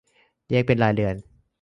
[0.49, 1.15] แยกเป็นรายเดือน